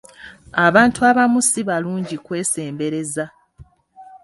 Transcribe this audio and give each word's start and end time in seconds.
Abantu 0.67 0.99
abamu 1.09 1.39
si 1.49 1.61
balungi 1.67 2.15
kwesembereza. 2.25 3.25